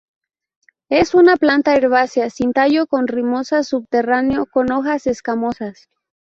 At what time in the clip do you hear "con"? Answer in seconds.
2.87-3.05, 4.47-4.71